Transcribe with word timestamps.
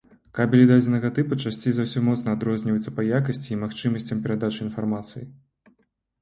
Кабелі 0.37 0.63
дадзенага 0.69 1.09
тыпу 1.17 1.37
часцей 1.43 1.73
за 1.77 1.85
ўсё 1.87 2.01
моцна 2.07 2.33
адрозніваюцца 2.37 2.95
па 2.97 3.05
якасці 3.19 3.51
і 3.57 3.61
магчымасцям 3.65 4.25
перадачы 4.25 4.59
інфармацыі. 4.67 5.25